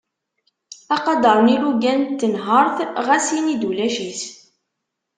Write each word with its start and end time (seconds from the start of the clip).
Aqader 0.95 1.39
n 1.45 1.51
yilugan 1.53 1.99
n 2.05 2.13
tenhert 2.19 2.77
ɣas 3.07 3.27
ini-d 3.37 3.63
ulac-it. 3.69 4.21